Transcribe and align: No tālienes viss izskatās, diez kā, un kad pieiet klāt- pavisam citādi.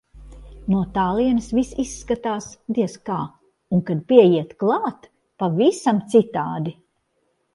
No 0.75 0.79
tālienes 0.93 1.49
viss 1.57 1.73
izskatās, 1.83 2.47
diez 2.77 2.95
kā, 3.09 3.19
un 3.77 3.83
kad 3.89 4.01
pieiet 4.13 4.55
klāt- 4.63 5.07
pavisam 5.43 6.03
citādi. 6.15 6.75